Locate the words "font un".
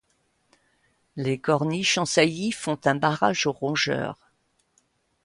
2.51-2.95